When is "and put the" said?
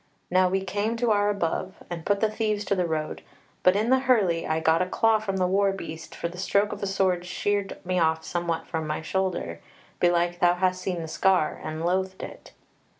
1.87-2.31